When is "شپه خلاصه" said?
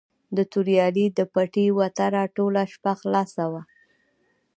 2.73-3.43